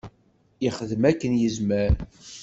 [0.63, 1.93] Yexdem akken yezmer.